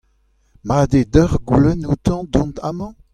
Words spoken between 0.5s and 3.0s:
Mat eo deoc'h goulenn outañ dont amañ?